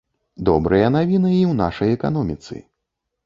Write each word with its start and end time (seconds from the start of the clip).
Добрыя 0.47 0.87
навіны 0.95 1.29
і 1.33 1.43
ў 1.51 1.57
нашай 1.61 1.93
эканоміцы. 1.97 2.55